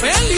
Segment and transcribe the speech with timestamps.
[0.00, 0.37] Well,